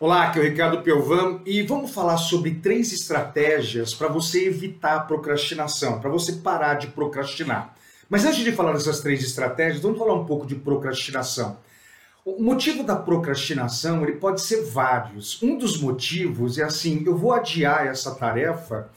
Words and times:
Olá, 0.00 0.22
aqui 0.22 0.38
é 0.38 0.40
o 0.40 0.44
Ricardo 0.46 0.80
Pelvan 0.80 1.40
e 1.44 1.60
vamos 1.60 1.90
falar 1.90 2.16
sobre 2.16 2.54
três 2.54 2.90
estratégias 2.90 3.92
para 3.92 4.08
você 4.08 4.46
evitar 4.46 4.96
a 4.96 5.00
procrastinação, 5.00 6.00
para 6.00 6.08
você 6.08 6.32
parar 6.36 6.76
de 6.76 6.86
procrastinar. 6.86 7.74
Mas 8.08 8.24
antes 8.24 8.42
de 8.42 8.50
falar 8.50 8.72
dessas 8.72 9.00
três 9.00 9.22
estratégias, 9.22 9.82
vamos 9.82 9.98
falar 9.98 10.14
um 10.14 10.24
pouco 10.24 10.46
de 10.46 10.54
procrastinação. 10.54 11.58
O 12.24 12.42
motivo 12.42 12.82
da 12.82 12.96
procrastinação 12.96 14.02
ele 14.02 14.12
pode 14.12 14.40
ser 14.40 14.62
vários. 14.62 15.38
Um 15.42 15.58
dos 15.58 15.78
motivos 15.78 16.56
é 16.56 16.64
assim: 16.64 17.02
eu 17.04 17.14
vou 17.14 17.34
adiar 17.34 17.86
essa 17.86 18.14
tarefa, 18.14 18.88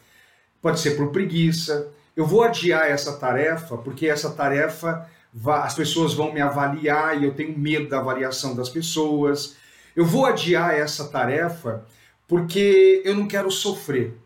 pode 0.62 0.80
ser 0.80 0.92
por 0.92 1.12
preguiça, 1.12 1.90
eu 2.16 2.26
vou 2.26 2.44
adiar 2.44 2.90
essa 2.90 3.12
tarefa 3.18 3.76
porque 3.76 4.08
essa 4.08 4.30
tarefa 4.30 5.06
as 5.46 5.76
pessoas 5.76 6.14
vão 6.14 6.32
me 6.32 6.40
avaliar 6.40 7.22
e 7.22 7.26
eu 7.26 7.34
tenho 7.34 7.60
medo 7.60 7.90
da 7.90 8.00
avaliação 8.00 8.56
das 8.56 8.70
pessoas. 8.70 9.62
Eu 9.96 10.06
vou 10.06 10.26
adiar 10.26 10.74
essa 10.74 11.08
tarefa 11.08 11.86
porque 12.28 13.02
eu 13.06 13.16
não 13.16 13.28
quero 13.28 13.52
sofrer. 13.52 14.18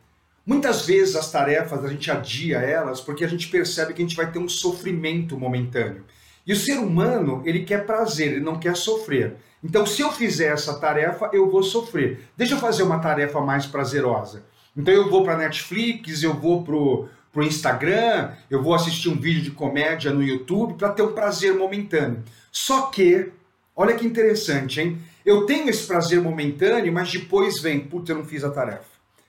Muitas 0.45 0.85
vezes 0.85 1.16
as 1.16 1.30
tarefas 1.30 1.84
a 1.84 1.90
gente 1.90 2.09
adia 2.09 2.59
elas 2.59 3.02
porque 3.02 3.26
a 3.26 3.27
gente 3.27 3.49
percebe 3.49 3.93
que 3.93 4.02
a 4.02 4.05
gente 4.05 4.16
vai 4.16 4.31
ter 4.31 4.40
um 4.40 4.48
sofrimento 4.48 5.38
momentâneo. 5.38 6.05
E 6.45 6.53
o 6.53 6.55
ser 6.55 6.77
humano, 6.80 7.41
ele 7.45 7.66
quer 7.66 7.85
prazer, 7.85 8.34
ele 8.34 8.40
não 8.40 8.57
quer 8.57 8.77
sofrer. 8.77 9.35
Então, 9.62 9.85
se 9.85 10.02
eu 10.02 10.12
fizer 10.12 10.53
essa 10.53 10.80
tarefa, 10.80 11.30
eu 11.34 11.49
vou 11.49 11.62
sofrer. 11.62 12.21
Deixa 12.38 12.54
eu 12.54 12.59
fazer 12.59 12.84
uma 12.84 12.99
tarefa 12.99 13.41
mais 13.41 13.65
prazerosa. 13.65 14.45
Então, 14.76 14.93
eu 14.93 15.09
vou 15.09 15.23
para 15.23 15.35
Netflix, 15.35 16.23
eu 16.23 16.34
vou 16.34 16.63
pro 16.63 17.09
pro 17.38 17.45
Instagram, 17.45 18.31
eu 18.49 18.63
vou 18.63 18.73
assistir 18.73 19.09
um 19.09 19.15
vídeo 19.15 19.43
de 19.43 19.52
comédia 19.52 20.12
no 20.12 20.23
YouTube 20.23 20.73
para 20.73 20.90
ter 20.90 21.04
um 21.04 21.13
prazer 21.13 21.54
momentâneo. 21.54 22.23
Só 22.52 22.88
que, 22.88 23.31
olha 23.76 23.93
que 23.93 24.07
interessante, 24.07 24.81
hein? 24.81 24.98
Eu 25.27 25.45
tenho 25.45 25.70
esse 25.70 25.86
prazer 25.86 26.22
momentâneo, 26.22 26.94
mas 26.94 27.12
depois 27.12 27.59
vem, 27.59 27.81
puta, 27.81 28.13
eu 28.13 28.16
não 28.16 28.23
fiz 28.23 28.45
a 28.45 28.49
tarefa. 28.49 28.85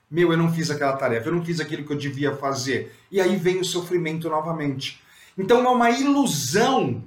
Meu, 0.09 0.31
eu 0.31 0.37
não 0.37 0.49
fiz 0.49 0.71
aquela 0.71 0.95
tarefa, 0.95 1.27
eu 1.27 1.35
não 1.35 1.43
fiz 1.43 1.59
aquilo 1.59 1.83
que 1.83 1.91
eu 1.91 1.97
devia 1.97 2.33
fazer. 2.37 2.95
E 3.11 3.19
aí 3.19 3.35
vem 3.35 3.59
o 3.59 3.65
sofrimento 3.65 4.29
novamente. 4.29 5.01
Então 5.37 5.61
é 5.61 5.67
uma 5.67 5.89
ilusão 5.89 7.03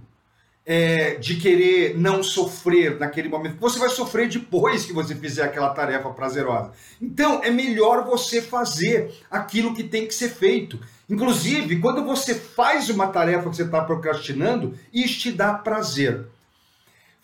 é, 0.67 1.15
de 1.15 1.37
querer 1.37 1.97
não 1.97 2.23
sofrer 2.23 3.01
naquele 3.01 3.31
momento. 3.31 3.57
Você 3.59 3.79
vai 3.79 3.89
sofrer 3.89 4.29
depois 4.29 4.85
que 4.85 4.93
você 4.93 5.15
fizer 5.15 5.45
aquela 5.45 5.71
tarefa 5.71 6.11
prazerosa. 6.11 6.73
Então 7.01 7.43
é 7.43 7.51
melhor 7.51 8.05
você 8.05 8.43
fazer 8.43 9.11
aquilo 9.31 9.75
que 9.75 9.85
tem 9.85 10.07
que 10.07 10.15
ser 10.15 10.29
feito. 10.29 10.79
Inclusive, 11.09 11.81
quando 11.81 12.05
você 12.05 12.35
faz 12.35 12.91
uma 12.91 13.07
tarefa 13.07 13.49
que 13.49 13.57
você 13.57 13.63
está 13.63 13.83
procrastinando, 13.83 14.79
isso 14.93 15.19
te 15.19 15.33
dá 15.33 15.55
prazer. 15.55 16.27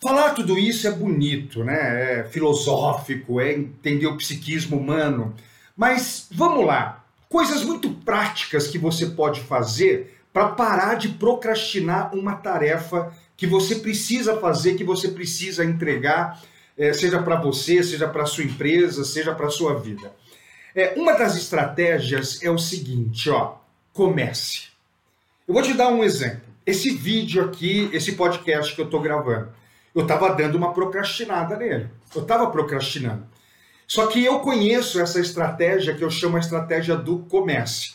Falar 0.01 0.33
tudo 0.33 0.57
isso 0.57 0.87
é 0.87 0.91
bonito, 0.91 1.61
né? 1.63 2.19
É 2.19 2.23
filosófico, 2.23 3.41
é 3.41 3.53
entender 3.53 4.07
o 4.07 4.15
psiquismo 4.15 4.77
humano. 4.77 5.35
Mas 5.75 6.27
vamos 6.31 6.65
lá. 6.65 7.03
Coisas 7.27 7.63
muito 7.63 7.89
práticas 7.91 8.67
que 8.67 8.77
você 8.77 9.07
pode 9.07 9.41
fazer 9.41 10.17
para 10.31 10.49
parar 10.49 10.95
de 10.95 11.09
procrastinar 11.09 12.15
uma 12.15 12.35
tarefa 12.35 13.13
que 13.35 13.45
você 13.45 13.75
precisa 13.75 14.37
fazer, 14.37 14.75
que 14.75 14.83
você 14.83 15.09
precisa 15.09 15.65
entregar, 15.65 16.41
é, 16.77 16.93
seja 16.93 17.21
para 17.21 17.35
você, 17.35 17.83
seja 17.83 18.07
para 18.07 18.25
sua 18.25 18.45
empresa, 18.45 19.03
seja 19.03 19.35
para 19.35 19.49
sua 19.49 19.77
vida. 19.79 20.13
É, 20.73 20.93
uma 20.95 21.13
das 21.13 21.35
estratégias 21.35 22.41
é 22.41 22.49
o 22.49 22.57
seguinte, 22.57 23.29
ó, 23.29 23.55
comece. 23.91 24.67
Eu 25.45 25.53
vou 25.53 25.63
te 25.63 25.73
dar 25.73 25.89
um 25.89 26.03
exemplo. 26.03 26.41
Esse 26.65 26.91
vídeo 26.91 27.43
aqui, 27.43 27.89
esse 27.91 28.13
podcast 28.13 28.73
que 28.73 28.79
eu 28.79 28.85
estou 28.85 29.01
gravando, 29.01 29.49
eu 29.99 30.03
estava 30.03 30.33
dando 30.33 30.55
uma 30.55 30.73
procrastinada 30.73 31.57
nele. 31.57 31.89
Eu 32.15 32.21
estava 32.21 32.49
procrastinando. 32.49 33.27
Só 33.85 34.07
que 34.07 34.23
eu 34.23 34.39
conheço 34.39 34.99
essa 35.01 35.19
estratégia 35.19 35.93
que 35.93 36.03
eu 36.03 36.09
chamo 36.09 36.37
a 36.37 36.39
estratégia 36.39 36.95
do 36.95 37.19
comece. 37.19 37.93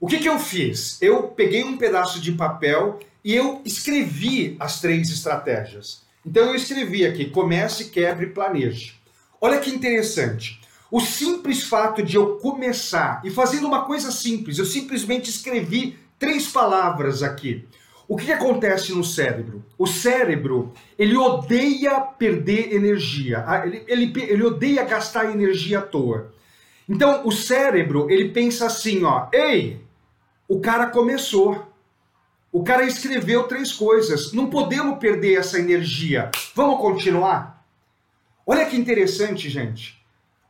O 0.00 0.06
que, 0.06 0.18
que 0.18 0.28
eu 0.28 0.38
fiz? 0.38 1.00
Eu 1.02 1.24
peguei 1.24 1.62
um 1.62 1.76
pedaço 1.76 2.20
de 2.20 2.32
papel 2.32 2.98
e 3.22 3.34
eu 3.34 3.60
escrevi 3.64 4.56
as 4.58 4.80
três 4.80 5.10
estratégias. 5.10 6.02
Então 6.24 6.46
eu 6.46 6.54
escrevi 6.54 7.04
aqui: 7.04 7.26
comece, 7.26 7.90
quebre, 7.90 8.26
planeje. 8.28 8.94
Olha 9.40 9.60
que 9.60 9.70
interessante. 9.70 10.60
O 10.90 11.00
simples 11.00 11.64
fato 11.64 12.02
de 12.02 12.16
eu 12.16 12.36
começar 12.36 13.20
e 13.24 13.30
fazendo 13.30 13.66
uma 13.66 13.84
coisa 13.84 14.10
simples, 14.10 14.58
eu 14.58 14.64
simplesmente 14.64 15.28
escrevi 15.28 15.98
três 16.18 16.46
palavras 16.46 17.22
aqui. 17.22 17.66
O 18.08 18.16
que, 18.16 18.26
que, 18.26 18.32
acontece 18.32 18.92
no 18.92 19.04
cérebro? 19.04 19.64
O 19.78 19.86
cérebro, 19.86 20.72
ele 20.98 21.16
odeia 21.16 22.00
perder 22.00 22.74
energia, 22.74 23.44
ah, 23.46 23.66
ele, 23.66 23.84
ele, 23.86 24.12
ele 24.16 24.42
odeia 24.42 24.84
gastar 24.84 25.30
energia 25.30 25.78
à 25.78 25.82
toa. 25.82 26.32
Então, 26.88 27.26
o 27.26 27.32
cérebro, 27.32 28.10
ele 28.10 28.30
pensa 28.30 28.66
assim, 28.66 29.04
ó, 29.04 29.28
ei, 29.32 29.80
o 30.48 30.60
cara 30.60 30.88
começou, 30.88 31.66
o 32.50 32.62
cara 32.62 32.84
escreveu 32.84 33.44
três 33.44 33.72
coisas, 33.72 34.32
não 34.32 34.50
podemos 34.50 34.98
perder 34.98 35.38
essa 35.38 35.58
energia, 35.58 36.30
vamos 36.54 36.80
continuar? 36.80 37.64
Olha 38.46 38.66
que 38.66 38.76
interessante, 38.76 39.48
gente. 39.48 40.02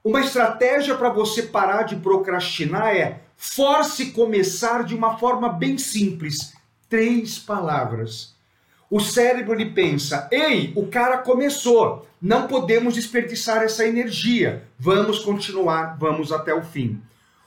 Uma 0.02 0.20
estratégia 0.20 0.96
para 0.96 1.10
você 1.10 1.42
parar 1.44 1.84
de 1.84 1.96
procrastinar 1.96 2.96
é 2.96 3.20
force 3.36 4.06
começar 4.10 4.82
de 4.82 4.96
uma 4.96 5.16
forma 5.18 5.48
bem 5.48 5.78
simples 5.78 6.54
três 6.92 7.38
palavras. 7.38 8.34
O 8.90 9.00
cérebro 9.00 9.54
ele 9.54 9.70
pensa: 9.70 10.28
ei, 10.30 10.74
o 10.76 10.88
cara 10.88 11.16
começou, 11.16 12.06
não 12.20 12.46
podemos 12.46 12.92
desperdiçar 12.92 13.62
essa 13.62 13.86
energia, 13.86 14.64
vamos 14.78 15.20
continuar, 15.20 15.96
vamos 15.98 16.30
até 16.30 16.52
o 16.52 16.62
fim. 16.62 17.00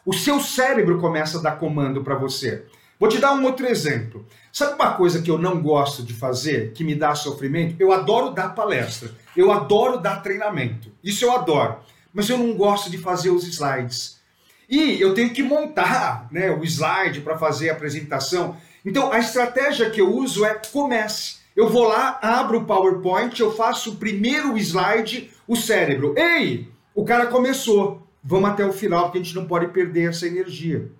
O 0.03 0.11
seu 0.11 0.39
cérebro 0.39 0.99
começa 0.99 1.37
a 1.37 1.41
dar 1.43 1.59
comando 1.59 2.03
para 2.03 2.15
você. 2.15 2.65
Vou 2.99 3.07
te 3.07 3.19
dar 3.19 3.33
um 3.33 3.43
outro 3.43 3.67
exemplo. 3.67 4.25
Sabe 4.51 4.73
uma 4.73 4.93
coisa 4.93 5.21
que 5.21 5.29
eu 5.29 5.37
não 5.37 5.61
gosto 5.61 6.01
de 6.01 6.13
fazer, 6.13 6.71
que 6.73 6.83
me 6.83 6.95
dá 6.95 7.13
sofrimento? 7.13 7.75
Eu 7.77 7.91
adoro 7.91 8.31
dar 8.31 8.55
palestra, 8.55 9.11
eu 9.37 9.51
adoro 9.51 9.99
dar 9.99 10.23
treinamento, 10.23 10.91
isso 11.03 11.23
eu 11.23 11.31
adoro, 11.31 11.77
mas 12.11 12.27
eu 12.29 12.37
não 12.39 12.55
gosto 12.55 12.89
de 12.89 12.97
fazer 12.97 13.29
os 13.29 13.45
slides. 13.45 14.19
E 14.67 14.99
eu 14.99 15.13
tenho 15.13 15.29
que 15.29 15.43
montar 15.43 16.27
né, 16.31 16.49
o 16.49 16.63
slide 16.63 17.21
para 17.21 17.37
fazer 17.37 17.69
a 17.69 17.73
apresentação. 17.73 18.57
Então, 18.85 19.11
a 19.11 19.19
estratégia 19.19 19.89
que 19.89 19.99
eu 19.99 20.13
uso 20.13 20.45
é 20.45 20.61
comece. 20.71 21.37
Eu 21.55 21.69
vou 21.69 21.87
lá, 21.87 22.19
abro 22.21 22.59
o 22.59 22.65
PowerPoint, 22.65 23.39
eu 23.39 23.51
faço 23.55 23.91
o 23.93 23.95
primeiro 23.95 24.57
slide, 24.57 25.31
o 25.47 25.55
cérebro. 25.55 26.13
Ei, 26.17 26.69
o 26.93 27.03
cara 27.03 27.27
começou. 27.27 28.05
Vamos 28.23 28.49
até 28.49 28.65
o 28.65 28.73
final, 28.73 29.05
porque 29.05 29.19
a 29.19 29.23
gente 29.23 29.35
não 29.35 29.47
pode 29.47 29.67
perder 29.67 30.09
essa 30.09 30.27
energia. 30.27 30.91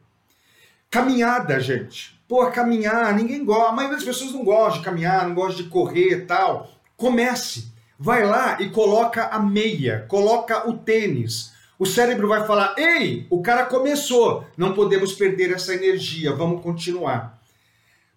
Caminhada, 0.90 1.59
gente. 1.59 2.19
Pô, 2.28 2.46
caminhar, 2.47 3.13
ninguém 3.13 3.44
gosta. 3.44 3.69
A 3.69 3.72
maioria 3.72 3.97
das 3.97 4.06
pessoas 4.06 4.31
não 4.31 4.44
gosta 4.44 4.79
de 4.79 4.85
caminhar, 4.85 5.28
não 5.28 5.35
gosta 5.35 5.62
de 5.62 5.69
correr 5.69 6.12
e 6.12 6.22
tal. 6.22 6.72
Comece. 6.96 7.73
Vai 8.00 8.25
lá 8.25 8.62
e 8.62 8.69
coloca 8.69 9.28
a 9.28 9.40
meia, 9.40 10.06
coloca 10.07 10.67
o 10.69 10.78
tênis. 10.78 11.53
O 11.78 11.85
cérebro 11.85 12.28
vai 12.28 12.46
falar: 12.47 12.75
ei, 12.78 13.28
o 13.29 13.41
cara 13.41 13.66
começou, 13.66 14.46
não 14.57 14.73
podemos 14.73 15.13
perder 15.13 15.52
essa 15.52 15.73
energia, 15.73 16.34
vamos 16.34 16.62
continuar. 16.62 17.34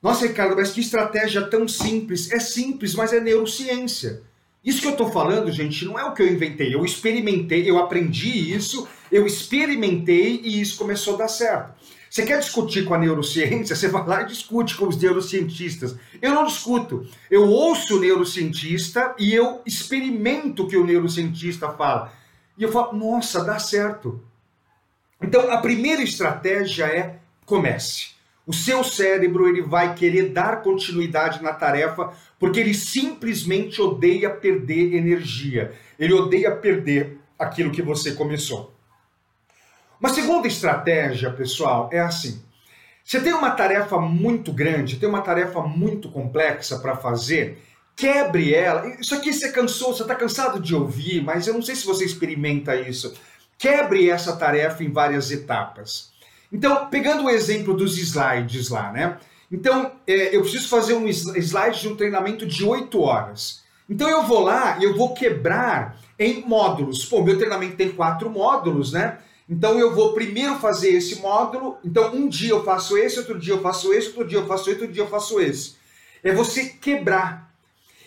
Nossa, 0.02 0.26
Ricardo, 0.26 0.56
mas 0.56 0.70
que 0.70 0.80
estratégia 0.80 1.42
tão 1.42 1.66
simples. 1.66 2.30
É 2.30 2.38
simples, 2.38 2.94
mas 2.94 3.12
é 3.12 3.20
neurociência. 3.20 4.22
Isso 4.64 4.80
que 4.80 4.86
eu 4.86 4.92
estou 4.92 5.10
falando, 5.10 5.50
gente, 5.50 5.84
não 5.84 5.98
é 5.98 6.04
o 6.04 6.12
que 6.12 6.22
eu 6.22 6.32
inventei. 6.32 6.74
Eu 6.74 6.84
experimentei, 6.84 7.68
eu 7.68 7.78
aprendi 7.78 8.54
isso, 8.54 8.86
eu 9.10 9.26
experimentei 9.26 10.40
e 10.42 10.60
isso 10.60 10.76
começou 10.76 11.14
a 11.14 11.18
dar 11.18 11.28
certo. 11.28 11.78
Você 12.10 12.24
quer 12.24 12.38
discutir 12.38 12.84
com 12.84 12.94
a 12.94 12.98
neurociência? 12.98 13.76
Você 13.76 13.88
vai 13.88 14.06
lá 14.06 14.22
e 14.22 14.26
discute 14.26 14.76
com 14.76 14.88
os 14.88 14.96
neurocientistas. 14.96 15.94
Eu 16.22 16.34
não 16.34 16.46
discuto. 16.46 17.06
Eu 17.30 17.46
ouço 17.48 17.96
o 17.96 18.00
neurocientista 18.00 19.14
e 19.18 19.34
eu 19.34 19.60
experimento 19.66 20.64
o 20.64 20.68
que 20.68 20.76
o 20.76 20.86
neurocientista 20.86 21.70
fala. 21.70 22.12
E 22.56 22.62
eu 22.62 22.72
falo, 22.72 22.96
nossa, 22.96 23.44
dá 23.44 23.58
certo. 23.58 24.22
Então, 25.22 25.50
a 25.50 25.58
primeira 25.58 26.02
estratégia 26.02 26.86
é 26.86 27.18
comece. 27.44 28.17
O 28.48 28.52
seu 28.54 28.82
cérebro 28.82 29.46
ele 29.46 29.60
vai 29.60 29.94
querer 29.94 30.30
dar 30.30 30.62
continuidade 30.62 31.42
na 31.42 31.52
tarefa 31.52 32.14
porque 32.38 32.58
ele 32.58 32.72
simplesmente 32.72 33.78
odeia 33.82 34.30
perder 34.30 34.94
energia. 34.94 35.74
Ele 35.98 36.14
odeia 36.14 36.56
perder 36.56 37.18
aquilo 37.38 37.70
que 37.70 37.82
você 37.82 38.12
começou. 38.12 38.72
Uma 40.00 40.08
segunda 40.08 40.48
estratégia, 40.48 41.30
pessoal, 41.30 41.90
é 41.92 42.00
assim. 42.00 42.42
Você 43.04 43.20
tem 43.20 43.34
uma 43.34 43.50
tarefa 43.50 44.00
muito 44.00 44.50
grande, 44.50 44.96
tem 44.96 45.06
uma 45.06 45.20
tarefa 45.20 45.60
muito 45.60 46.10
complexa 46.10 46.78
para 46.78 46.96
fazer, 46.96 47.62
quebre 47.94 48.54
ela. 48.54 48.88
Isso 48.98 49.14
aqui 49.14 49.30
você 49.30 49.52
cansou, 49.52 49.92
você 49.92 50.00
está 50.00 50.14
cansado 50.14 50.58
de 50.58 50.74
ouvir, 50.74 51.22
mas 51.22 51.46
eu 51.46 51.52
não 51.52 51.60
sei 51.60 51.76
se 51.76 51.84
você 51.84 52.06
experimenta 52.06 52.74
isso. 52.74 53.14
Quebre 53.58 54.08
essa 54.08 54.34
tarefa 54.38 54.82
em 54.82 54.90
várias 54.90 55.30
etapas. 55.30 56.16
Então, 56.52 56.86
pegando 56.86 57.24
o 57.24 57.30
exemplo 57.30 57.74
dos 57.74 57.98
slides 57.98 58.68
lá, 58.68 58.92
né? 58.92 59.18
Então, 59.50 59.92
é, 60.06 60.34
eu 60.34 60.42
preciso 60.42 60.68
fazer 60.68 60.94
um 60.94 61.06
slide 61.06 61.80
de 61.80 61.88
um 61.88 61.96
treinamento 61.96 62.46
de 62.46 62.64
8 62.64 63.00
horas. 63.00 63.62
Então, 63.88 64.08
eu 64.08 64.22
vou 64.22 64.40
lá 64.40 64.78
e 64.78 64.84
eu 64.84 64.96
vou 64.96 65.14
quebrar 65.14 65.98
em 66.18 66.42
módulos. 66.46 67.04
Pô, 67.04 67.22
meu 67.22 67.38
treinamento 67.38 67.76
tem 67.76 67.90
quatro 67.90 68.28
módulos, 68.28 68.92
né? 68.92 69.18
Então 69.48 69.78
eu 69.78 69.94
vou 69.94 70.12
primeiro 70.12 70.56
fazer 70.56 70.90
esse 70.90 71.20
módulo. 71.20 71.78
Então 71.82 72.14
um 72.14 72.28
dia 72.28 72.50
eu 72.50 72.62
faço 72.62 72.98
esse, 72.98 73.18
outro 73.18 73.38
dia 73.38 73.54
eu 73.54 73.62
faço 73.62 73.92
esse, 73.92 74.08
outro 74.08 74.26
dia 74.26 74.38
eu 74.38 74.46
faço 74.46 74.70
esse, 74.70 74.80
outro 74.80 74.92
dia 74.92 75.02
eu 75.02 75.08
faço 75.08 75.40
esse. 75.40 75.76
É 76.22 76.32
você 76.32 76.66
quebrar. 76.66 77.50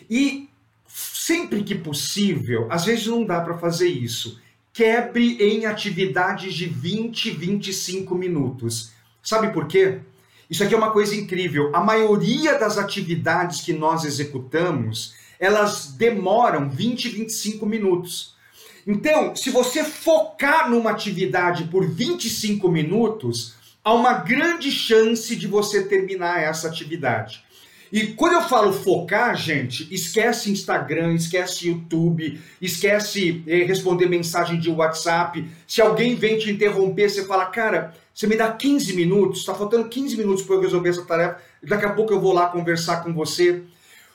E 0.10 0.50
sempre 0.88 1.64
que 1.64 1.74
possível, 1.74 2.68
às 2.70 2.86
vezes 2.86 3.08
não 3.08 3.26
dá 3.26 3.42
para 3.42 3.58
fazer 3.58 3.88
isso. 3.88 4.40
Quebre 4.74 5.38
em 5.42 5.66
atividades 5.66 6.54
de 6.54 6.66
20, 6.66 7.32
25 7.32 8.16
minutos. 8.16 8.92
Sabe 9.22 9.52
por 9.52 9.68
quê? 9.68 10.00
Isso 10.50 10.64
aqui 10.64 10.74
é 10.74 10.78
uma 10.78 10.92
coisa 10.92 11.16
incrível. 11.16 11.76
A 11.76 11.82
maioria 11.82 12.58
das 12.58 12.78
atividades 12.78 13.62
que 13.62 13.74
nós 13.74 14.06
executamos, 14.06 15.14
elas 15.40 15.88
demoram 15.88 16.70
20, 16.70 17.10
25 17.10 17.66
minutos. 17.66 18.36
Então, 18.86 19.36
se 19.36 19.50
você 19.50 19.84
focar 19.84 20.70
numa 20.70 20.92
atividade 20.92 21.66
por 21.66 21.88
25 21.88 22.68
minutos, 22.70 23.56
há 23.84 23.94
uma 23.94 24.14
grande 24.14 24.72
chance 24.72 25.36
de 25.36 25.48
você 25.48 25.84
terminar 25.84 26.42
essa 26.42 26.68
atividade. 26.68 27.44
E 27.92 28.08
quando 28.14 28.34
eu 28.34 28.42
falo 28.44 28.72
focar, 28.72 29.36
gente, 29.36 29.94
esquece 29.94 30.50
Instagram, 30.50 31.14
esquece 31.14 31.68
YouTube, 31.68 32.40
esquece 32.62 33.44
eh, 33.46 33.64
responder 33.64 34.08
mensagem 34.08 34.58
de 34.58 34.70
WhatsApp. 34.70 35.46
Se 35.68 35.82
alguém 35.82 36.16
vem 36.16 36.38
te 36.38 36.50
interromper, 36.50 37.10
você 37.10 37.26
fala, 37.26 37.48
cara, 37.48 37.94
você 38.14 38.28
me 38.28 38.38
dá 38.38 38.50
15 38.54 38.96
minutos, 38.96 39.40
está 39.40 39.54
faltando 39.54 39.90
15 39.90 40.16
minutos 40.16 40.44
para 40.44 40.56
eu 40.56 40.62
resolver 40.62 40.90
essa 40.90 41.04
tarefa, 41.04 41.42
daqui 41.62 41.86
a 41.86 41.92
pouco 41.92 42.14
eu 42.14 42.22
vou 42.22 42.32
lá 42.32 42.48
conversar 42.48 43.04
com 43.04 43.14
você. 43.14 43.64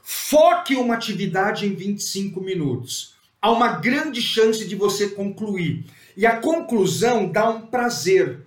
Foque 0.02 0.74
uma 0.76 0.94
atividade 0.94 1.66
em 1.66 1.74
25 1.74 2.40
minutos. 2.40 3.14
Há 3.42 3.50
uma 3.50 3.72
grande 3.72 4.22
chance 4.22 4.66
de 4.66 4.74
você 4.74 5.08
concluir. 5.08 5.84
E 6.16 6.24
a 6.24 6.36
conclusão 6.36 7.30
dá 7.30 7.50
um 7.50 7.60
prazer. 7.62 8.40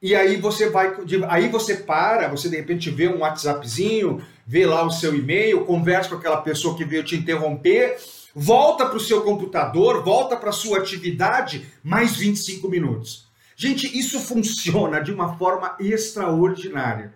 E 0.00 0.14
aí 0.14 0.36
você 0.36 0.70
vai, 0.70 0.94
aí 1.28 1.48
você 1.48 1.74
para, 1.74 2.28
você 2.28 2.48
de 2.48 2.56
repente 2.56 2.88
vê 2.90 3.08
um 3.08 3.18
WhatsAppzinho, 3.18 4.22
vê 4.48 4.64
lá 4.64 4.82
o 4.82 4.90
seu 4.90 5.14
e-mail, 5.14 5.66
conversa 5.66 6.08
com 6.08 6.14
aquela 6.14 6.38
pessoa 6.38 6.74
que 6.74 6.82
veio 6.82 7.04
te 7.04 7.14
interromper, 7.14 7.98
volta 8.34 8.86
para 8.86 8.96
o 8.96 9.00
seu 9.00 9.20
computador, 9.20 10.02
volta 10.02 10.38
para 10.38 10.48
a 10.48 10.54
sua 10.54 10.78
atividade, 10.78 11.66
mais 11.84 12.16
25 12.16 12.66
minutos. 12.66 13.28
Gente, 13.54 13.86
isso 13.98 14.18
funciona 14.18 15.00
de 15.00 15.12
uma 15.12 15.36
forma 15.36 15.76
extraordinária. 15.78 17.12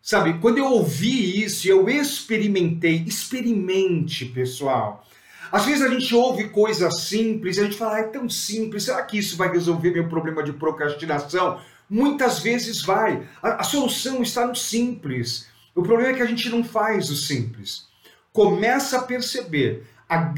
Sabe, 0.00 0.38
quando 0.38 0.58
eu 0.58 0.66
ouvi 0.66 1.42
isso, 1.42 1.66
eu 1.68 1.88
experimentei, 1.88 3.02
experimente, 3.08 4.24
pessoal. 4.26 5.04
Às 5.50 5.64
vezes 5.64 5.82
a 5.82 5.88
gente 5.88 6.14
ouve 6.14 6.48
coisas 6.48 7.00
simples, 7.00 7.58
a 7.58 7.64
gente 7.64 7.76
fala, 7.76 7.96
ah, 7.96 8.00
é 8.00 8.04
tão 8.04 8.28
simples, 8.28 8.84
será 8.84 9.02
que 9.02 9.18
isso 9.18 9.36
vai 9.36 9.50
resolver 9.50 9.90
meu 9.90 10.08
problema 10.08 10.44
de 10.44 10.52
procrastinação? 10.52 11.60
Muitas 11.90 12.38
vezes 12.38 12.82
vai. 12.82 13.26
A, 13.42 13.60
a 13.60 13.62
solução 13.64 14.22
está 14.22 14.46
no 14.46 14.54
simples. 14.54 15.50
O 15.74 15.82
problema 15.82 16.10
é 16.10 16.14
que 16.14 16.22
a 16.22 16.26
gente 16.26 16.50
não 16.50 16.62
faz 16.62 17.10
o 17.10 17.16
simples. 17.16 17.86
Começa 18.32 18.98
a 18.98 19.02
perceber, 19.02 19.86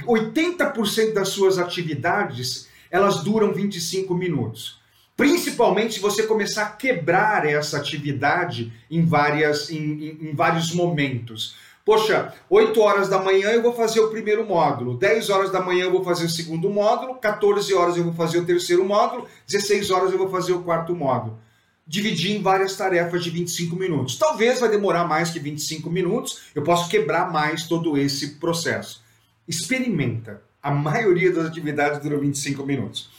80% 0.06 1.12
das 1.12 1.28
suas 1.30 1.58
atividades, 1.58 2.68
elas 2.90 3.24
duram 3.24 3.52
25 3.52 4.14
minutos. 4.14 4.80
Principalmente 5.16 5.94
se 5.94 6.00
você 6.00 6.24
começar 6.24 6.62
a 6.62 6.70
quebrar 6.70 7.46
essa 7.46 7.76
atividade 7.76 8.72
em, 8.90 9.04
várias, 9.04 9.70
em, 9.70 9.76
em, 9.76 10.28
em 10.28 10.34
vários 10.34 10.72
momentos. 10.72 11.56
Poxa, 11.84 12.32
8 12.48 12.80
horas 12.80 13.08
da 13.08 13.18
manhã 13.18 13.50
eu 13.50 13.62
vou 13.62 13.74
fazer 13.74 14.00
o 14.00 14.08
primeiro 14.08 14.44
módulo, 14.46 14.96
10 14.96 15.30
horas 15.30 15.52
da 15.52 15.60
manhã 15.60 15.84
eu 15.84 15.92
vou 15.92 16.02
fazer 16.02 16.24
o 16.24 16.30
segundo 16.30 16.70
módulo, 16.70 17.16
14 17.16 17.74
horas 17.74 17.96
eu 17.96 18.04
vou 18.04 18.14
fazer 18.14 18.38
o 18.38 18.44
terceiro 18.44 18.84
módulo, 18.84 19.28
16 19.46 19.90
horas 19.90 20.12
eu 20.12 20.18
vou 20.18 20.30
fazer 20.30 20.52
o 20.52 20.62
quarto 20.62 20.94
módulo 20.94 21.38
dividir 21.86 22.36
em 22.36 22.42
várias 22.42 22.76
tarefas 22.76 23.22
de 23.22 23.30
25 23.30 23.76
minutos. 23.76 24.16
Talvez 24.16 24.60
vai 24.60 24.70
demorar 24.70 25.04
mais 25.06 25.30
que 25.30 25.38
25 25.38 25.90
minutos, 25.90 26.44
eu 26.54 26.62
posso 26.62 26.88
quebrar 26.88 27.30
mais 27.30 27.66
todo 27.66 27.98
esse 27.98 28.36
processo. 28.36 29.02
Experimenta. 29.46 30.42
A 30.62 30.70
maioria 30.70 31.30
das 31.30 31.46
atividades 31.46 32.00
dura 32.00 32.18
25 32.18 32.64
minutos. 32.64 33.10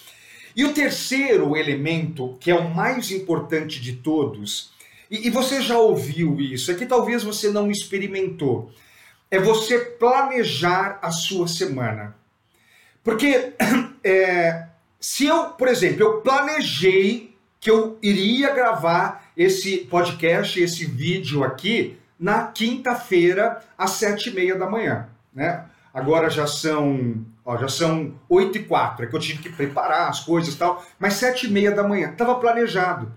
E 0.56 0.66
o 0.66 0.74
terceiro 0.74 1.56
elemento, 1.56 2.38
que 2.40 2.50
é 2.50 2.56
o 2.56 2.74
mais 2.74 3.12
importante 3.12 3.80
de 3.80 3.94
todos, 3.98 4.72
e, 5.12 5.28
e 5.28 5.30
você 5.30 5.62
já 5.62 5.78
ouviu 5.78 6.40
isso, 6.40 6.72
é 6.72 6.74
que 6.74 6.86
talvez 6.86 7.24
você 7.24 7.52
não 7.52 7.70
experimentou, 7.70 8.72
é 9.30 9.40
você 9.40 9.78
planejar 9.78 10.98
a 11.02 11.12
sua 11.12 11.48
semana. 11.48 12.16
Porque 13.04 13.54
é, 14.04 14.66
se 15.00 15.26
eu, 15.26 15.50
por 15.50 15.68
exemplo, 15.68 16.02
eu 16.02 16.22
planejei 16.22 17.35
que 17.66 17.72
eu 17.72 17.98
iria 18.00 18.54
gravar 18.54 19.32
esse 19.36 19.78
podcast, 19.78 20.62
esse 20.62 20.86
vídeo 20.86 21.44
aqui, 21.44 21.98
na 22.20 22.44
quinta-feira, 22.44 23.60
às 23.76 23.90
sete 23.94 24.30
e 24.30 24.34
meia 24.36 24.56
da 24.56 24.70
manhã, 24.70 25.10
né? 25.34 25.66
Agora 25.92 26.30
já 26.30 26.46
são, 26.46 27.26
ó, 27.44 27.58
já 27.58 27.68
são 27.68 28.14
oito 28.30 28.60
e 28.60 28.64
quatro, 28.66 29.04
é 29.04 29.08
que 29.08 29.16
eu 29.16 29.20
tive 29.20 29.42
que 29.42 29.50
preparar 29.50 30.10
as 30.10 30.20
coisas 30.20 30.54
e 30.54 30.58
tal, 30.60 30.86
mas 31.00 31.16
sete 31.16 31.48
e 31.48 31.50
meia 31.50 31.72
da 31.72 31.82
manhã, 31.82 32.12
estava 32.12 32.36
planejado. 32.36 33.12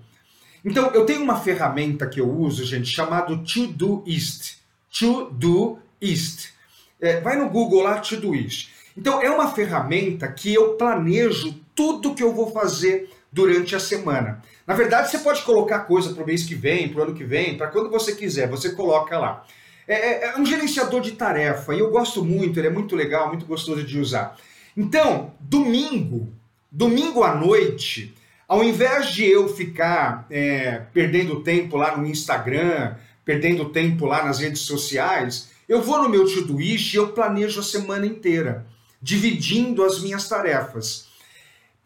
Então, 0.65 0.93
eu 0.94 1.05
tenho 1.05 1.23
uma 1.23 1.37
ferramenta 1.37 2.06
que 2.06 2.19
eu 2.19 2.31
uso, 2.31 2.65
gente, 2.65 2.89
chamado 2.89 3.44
Todoist. 3.44 4.56
Todoist. 4.99 6.55
É, 6.99 7.21
vai 7.21 7.37
no 7.37 7.51
Google 7.51 7.83
lá, 7.83 7.99
Todoist. 7.99 8.71
Então, 8.97 9.21
é 9.21 9.31
uma 9.31 9.51
ferramenta 9.51 10.27
que 10.27 10.55
eu 10.55 10.73
planejo 10.73 11.55
tudo 11.75 12.15
que 12.15 12.23
eu 12.23 12.33
vou 12.35 12.51
fazer 12.51 13.11
durante 13.31 13.77
a 13.77 13.81
semana. 13.81 14.43
Na 14.67 14.75
verdade, 14.75 15.11
você 15.11 15.19
pode 15.19 15.43
colocar 15.43 15.81
coisa 15.81 16.13
para 16.13 16.23
o 16.23 16.27
mês 16.27 16.45
que 16.45 16.55
vem, 16.55 16.89
para 16.89 17.01
o 17.01 17.03
ano 17.05 17.15
que 17.15 17.25
vem, 17.25 17.57
para 17.57 17.69
quando 17.69 17.91
você 17.91 18.15
quiser, 18.15 18.49
você 18.49 18.71
coloca 18.71 19.19
lá. 19.19 19.45
É, 19.87 19.95
é, 19.95 20.25
é, 20.27 20.39
um 20.39 20.45
gerenciador 20.45 21.01
de 21.01 21.13
tarefa 21.13 21.75
e 21.75 21.79
eu 21.79 21.91
gosto 21.91 22.23
muito, 22.23 22.61
ele 22.61 22.67
é 22.67 22.71
muito 22.71 22.95
legal, 22.95 23.29
muito 23.29 23.47
gostoso 23.47 23.83
de 23.83 23.99
usar. 23.99 24.37
Então, 24.77 25.33
domingo, 25.41 26.29
domingo 26.71 27.23
à 27.25 27.35
noite, 27.35 28.15
ao 28.47 28.63
invés 28.63 29.09
de 29.09 29.25
eu 29.25 29.49
ficar 29.49 30.27
é, 30.31 30.83
perdendo 30.93 31.41
tempo 31.41 31.77
lá 31.77 31.97
no 31.97 32.07
Instagram, 32.07 32.95
perdendo 33.25 33.71
tempo 33.71 34.05
lá 34.05 34.23
nas 34.23 34.39
redes 34.39 34.63
sociais, 34.63 35.51
eu 35.67 35.83
vou 35.83 36.03
no 36.03 36.09
meu 36.09 36.27
Todoist 36.27 36.93
e 36.93 36.97
eu 36.97 37.09
planejo 37.09 37.61
a 37.61 37.63
semana 37.63 38.07
inteira, 38.07 38.67
dividindo 39.01 39.85
as 39.85 40.01
minhas 40.01 40.29
tarefas. 40.29 41.07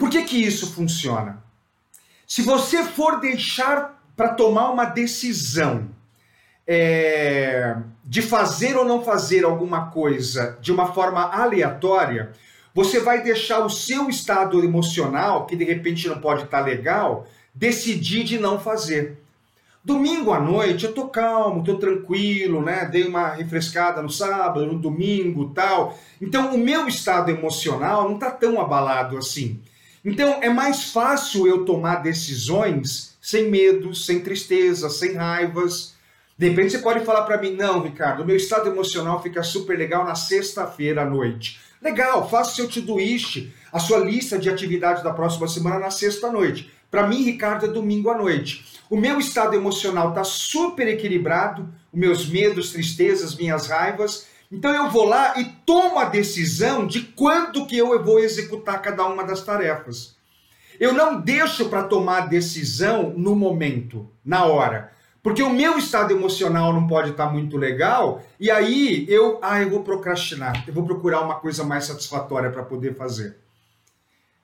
Por 0.03 0.11
que, 0.11 0.25
que 0.25 0.37
isso 0.37 0.73
funciona? 0.73 1.45
Se 2.27 2.43
você 2.43 2.83
for 2.83 3.21
deixar 3.21 4.03
para 4.17 4.31
tomar 4.31 4.69
uma 4.71 4.85
decisão 4.85 5.91
é, 6.67 7.77
de 8.05 8.21
fazer 8.21 8.77
ou 8.77 8.85
não 8.85 9.05
fazer 9.05 9.45
alguma 9.45 9.93
coisa 9.93 10.59
de 10.61 10.73
uma 10.73 10.93
forma 10.93 11.23
aleatória, 11.23 12.33
você 12.75 12.99
vai 12.99 13.23
deixar 13.23 13.65
o 13.65 13.71
seu 13.71 14.09
estado 14.09 14.65
emocional, 14.65 15.47
que 15.47 15.55
de 15.55 15.63
repente 15.63 16.09
não 16.09 16.19
pode 16.19 16.43
estar 16.43 16.59
tá 16.59 16.65
legal, 16.65 17.29
decidir 17.55 18.25
de 18.25 18.41
não 18.41 18.59
fazer. 18.59 19.23
Domingo 19.85 20.33
à 20.33 20.41
noite 20.41 20.85
eu 20.85 20.93
tô 20.93 21.07
calmo, 21.07 21.63
tô 21.63 21.77
tranquilo, 21.77 22.61
né? 22.61 22.89
Dei 22.91 23.07
uma 23.07 23.35
refrescada 23.35 24.03
no 24.03 24.11
sábado, 24.11 24.67
no 24.67 24.81
domingo, 24.81 25.51
tal. 25.51 25.97
Então 26.21 26.53
o 26.53 26.59
meu 26.59 26.89
estado 26.89 27.31
emocional 27.31 28.11
não 28.11 28.19
tá 28.19 28.33
tão 28.33 28.61
abalado 28.61 29.17
assim. 29.17 29.63
Então 30.05 30.39
é 30.43 30.49
mais 30.49 30.91
fácil 30.91 31.47
eu 31.47 31.65
tomar 31.65 31.97
decisões 31.97 33.17
sem 33.21 33.49
medo, 33.49 33.95
sem 33.95 34.21
tristeza, 34.21 34.91
sem 34.91 35.15
raivas. 35.15 35.95
De 36.37 36.49
repente 36.49 36.73
você 36.73 36.79
pode 36.79 37.05
falar 37.05 37.23
para 37.23 37.41
mim, 37.41 37.53
não, 37.53 37.83
Ricardo, 37.83 38.25
meu 38.25 38.37
estado 38.37 38.69
emocional 38.69 39.23
fica 39.23 39.43
super 39.43 39.79
legal 39.79 40.05
na 40.05 40.17
sexta-feira 40.17 41.03
à 41.03 41.05
noite. 41.05 41.61
Legal, 41.81 42.29
faça 42.29 42.57
seu 42.57 42.69
Todoist, 42.69 43.53
a 43.73 43.79
sua 43.79 43.99
lista 43.99 44.39
de 44.39 44.49
atividades 44.49 45.03
da 45.03 45.13
próxima 45.13 45.47
semana 45.47 45.79
na 45.79 45.91
sexta-noite. 45.91 46.73
Para 46.91 47.07
mim, 47.07 47.25
Ricardo, 47.25 47.67
é 47.67 47.69
domingo 47.69 48.11
à 48.11 48.17
noite. 48.17 48.65
O 48.91 48.97
meu 48.97 49.19
estado 49.19 49.55
emocional 49.55 50.11
está 50.11 50.23
super 50.23 50.87
equilibrado, 50.87 51.69
meus 51.93 52.29
medos, 52.29 52.71
tristezas, 52.71 53.35
minhas 53.35 53.67
raivas, 53.67 54.27
então 54.53 54.75
eu 54.75 54.91
vou 54.91 55.05
lá 55.05 55.41
e 55.41 55.45
tomo 55.65 55.99
a 55.99 56.05
decisão 56.05 56.87
de 56.87 57.01
quando 57.01 57.67
que 57.67 57.77
eu 57.79 58.03
vou 58.05 58.19
executar 58.19 58.83
cada 58.83 59.07
uma 59.07 59.25
das 59.25 59.43
tarefas. 59.43 60.15
Eu 60.79 60.93
não 60.93 61.21
deixo 61.21 61.69
para 61.69 61.85
tomar 61.85 62.29
decisão 62.29 63.15
no 63.17 63.35
momento, 63.35 64.09
na 64.25 64.45
hora. 64.45 64.93
Porque 65.23 65.43
o 65.43 65.51
meu 65.51 65.79
estado 65.79 66.13
emocional 66.13 66.73
não 66.73 66.87
pode 66.87 67.11
estar 67.11 67.27
tá 67.27 67.33
muito 67.33 67.57
legal, 67.57 68.23
e 68.41 68.51
aí 68.51 69.07
eu, 69.09 69.39
ah, 69.41 69.63
eu 69.63 69.71
vou 69.71 69.85
procrastinar, 69.85 70.65
eu 70.67 70.75
vou 70.75 70.85
procurar 70.85 71.21
uma 71.21 71.37
coisa 71.37 71.63
mais 71.63 71.85
satisfatória 71.85 72.51
para 72.51 72.65
poder 72.65 72.97
fazer. 72.97 73.37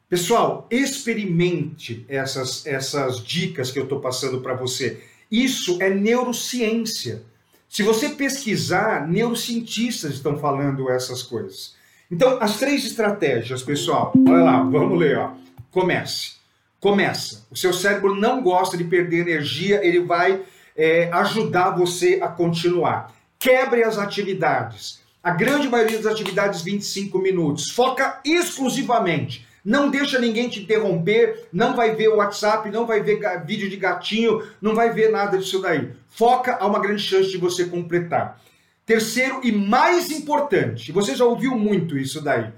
Pessoal, 0.09 0.67
experimente 0.71 2.07
essas, 2.09 2.65
essas 2.65 3.23
dicas 3.23 3.71
que 3.71 3.79
eu 3.79 3.83
estou 3.83 4.01
passando 4.01 4.41
para 4.41 4.55
você. 4.55 5.03
Isso 5.31 5.77
é 5.83 5.91
neurociência. 5.91 7.23
Se 7.69 7.83
você 7.83 8.11
pesquisar, 8.11 9.07
neurocientistas 9.07 10.15
estão 10.15 10.39
falando 10.39 10.91
essas 10.91 11.23
coisas. 11.23 11.75
Então, 12.11 12.39
as 12.41 12.59
três 12.59 12.85
estratégias, 12.87 13.63
pessoal, 13.63 14.13
olha 14.27 14.43
lá, 14.43 14.63
vamos 14.63 14.99
ler, 14.99 15.19
ó. 15.19 15.33
Comece. 15.71 16.39
Começa. 16.81 17.47
O 17.51 17.57
seu 17.57 17.73
cérebro 17.73 18.15
não 18.15 18.43
gosta 18.43 18.77
de 18.77 18.85
perder 18.85 19.29
energia, 19.29 19.85
ele 19.85 20.01
vai 20.01 20.41
é, 20.77 21.11
ajudar 21.13 21.71
você 21.71 22.21
a 22.23 22.29
continuar. 22.29 23.13
Quebre 23.39 23.83
as 23.83 23.99
atividades. 23.99 25.01
A 25.23 25.33
grande 25.33 25.69
maioria 25.69 25.99
das 25.99 26.13
atividades, 26.13 26.63
25 26.63 27.19
minutos. 27.19 27.71
Foca 27.73 28.21
exclusivamente. 28.25 29.47
Não 29.69 29.91
deixa 29.91 30.19
ninguém 30.19 30.49
te 30.49 30.61
interromper, 30.61 31.47
não 31.53 31.77
vai 31.77 31.95
ver 31.95 32.09
o 32.09 32.17
WhatsApp, 32.17 32.71
não 32.71 32.87
vai 32.87 33.03
ver 33.03 33.21
vídeo 33.45 33.69
de 33.69 33.77
gatinho, 33.77 34.43
não 34.63 34.75
vai 34.75 34.95
ver 34.95 35.11
nada 35.11 35.37
disso 35.37 35.61
daí. 35.61 35.91
Foca, 36.09 36.57
há 36.59 36.67
uma 36.67 36.81
grande 36.81 37.03
chance 37.03 37.31
de 37.31 37.37
você 37.37 37.67
completar. 37.67 38.41
Terceiro 38.87 39.43
e 39.45 39.53
mais 39.53 40.11
importante, 40.11 40.91
você 40.91 41.15
já 41.15 41.27
ouviu 41.27 41.55
muito 41.55 41.99
isso 41.99 42.23
daí. 42.23 42.51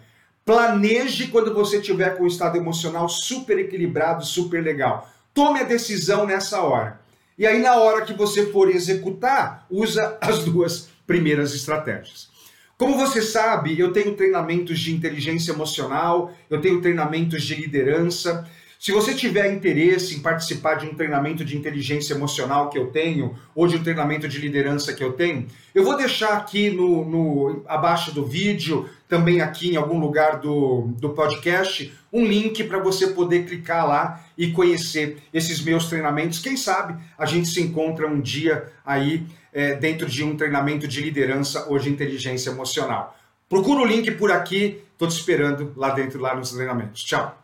Planeje 0.45 1.27
quando 1.27 1.53
você 1.53 1.81
tiver 1.81 2.17
com 2.17 2.23
o 2.23 2.29
estado 2.29 2.57
emocional 2.57 3.09
super 3.09 3.59
equilibrado, 3.59 4.25
super 4.25 4.63
legal. 4.63 5.11
Tome 5.35 5.59
a 5.59 5.65
decisão 5.65 6.25
nessa 6.25 6.61
hora. 6.61 7.01
E 7.37 7.45
aí, 7.45 7.61
na 7.61 7.75
hora 7.75 8.05
que 8.05 8.13
você 8.13 8.47
for 8.53 8.71
executar, 8.71 9.67
usa 9.69 10.17
as 10.21 10.45
duas 10.45 10.89
primeiras 11.09 11.57
estratégias. 11.57 12.30
Como 12.81 12.97
você 12.97 13.21
sabe, 13.21 13.79
eu 13.79 13.93
tenho 13.93 14.17
treinamentos 14.17 14.81
de 14.81 14.95
inteligência 14.95 15.53
emocional, 15.53 16.33
eu 16.49 16.63
tenho 16.63 16.81
treinamentos 16.81 17.43
de 17.43 17.55
liderança. 17.55 18.49
Se 18.81 18.93
você 18.93 19.15
tiver 19.15 19.53
interesse 19.53 20.15
em 20.15 20.21
participar 20.21 20.77
de 20.77 20.87
um 20.87 20.95
treinamento 20.95 21.45
de 21.45 21.55
inteligência 21.55 22.15
emocional 22.15 22.71
que 22.71 22.79
eu 22.79 22.87
tenho, 22.87 23.39
ou 23.55 23.67
de 23.67 23.77
um 23.77 23.83
treinamento 23.83 24.27
de 24.27 24.39
liderança 24.39 24.95
que 24.95 25.05
eu 25.05 25.13
tenho, 25.13 25.47
eu 25.75 25.85
vou 25.85 25.99
deixar 25.99 26.39
aqui 26.39 26.71
no, 26.71 27.05
no 27.05 27.63
abaixo 27.69 28.11
do 28.11 28.25
vídeo, 28.25 28.89
também 29.07 29.43
aqui 29.43 29.73
em 29.73 29.77
algum 29.77 29.99
lugar 29.99 30.41
do, 30.41 30.95
do 30.99 31.11
podcast, 31.11 31.93
um 32.11 32.25
link 32.25 32.65
para 32.65 32.79
você 32.79 33.09
poder 33.09 33.45
clicar 33.45 33.87
lá 33.87 34.25
e 34.37 34.51
conhecer 34.51 35.19
esses 35.31 35.61
meus 35.61 35.85
treinamentos. 35.85 36.39
Quem 36.39 36.57
sabe 36.57 36.99
a 37.19 37.27
gente 37.27 37.49
se 37.49 37.61
encontra 37.61 38.09
um 38.09 38.19
dia 38.19 38.73
aí 38.83 39.27
é, 39.53 39.75
dentro 39.75 40.09
de 40.09 40.25
um 40.25 40.39
treinamento 40.39 40.89
de 40.89 41.03
liderança 41.03 41.67
ou 41.69 41.79
de 41.79 41.91
inteligência 41.91 42.49
emocional. 42.49 43.15
Procura 43.47 43.83
o 43.83 43.87
link 43.87 44.11
por 44.13 44.33
aqui, 44.33 44.81
estou 44.95 45.07
te 45.07 45.19
esperando 45.19 45.71
lá 45.77 45.91
dentro, 45.91 46.19
lá 46.19 46.35
nos 46.35 46.51
treinamentos. 46.51 47.05
Tchau! 47.05 47.40